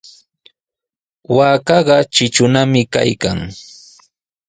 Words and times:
Waakaqa 1.35 1.97
tritrunami 2.13 2.81
kaykan. 2.93 3.39